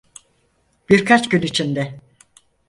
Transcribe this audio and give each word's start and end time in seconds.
Birkaç 0.89 1.29
gün 1.29 1.41
içinde. 1.41 1.99